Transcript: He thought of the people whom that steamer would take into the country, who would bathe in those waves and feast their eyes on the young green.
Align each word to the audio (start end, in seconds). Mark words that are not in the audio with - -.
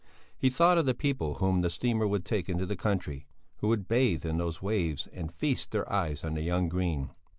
He 0.35 0.49
thought 0.49 0.79
of 0.79 0.87
the 0.87 0.95
people 0.95 1.35
whom 1.35 1.61
that 1.61 1.69
steamer 1.69 2.07
would 2.07 2.25
take 2.25 2.49
into 2.49 2.65
the 2.65 2.75
country, 2.75 3.27
who 3.57 3.67
would 3.67 3.87
bathe 3.87 4.25
in 4.25 4.39
those 4.39 4.59
waves 4.59 5.05
and 5.13 5.31
feast 5.31 5.69
their 5.69 5.87
eyes 5.93 6.23
on 6.23 6.33
the 6.33 6.41
young 6.41 6.69
green. 6.69 7.11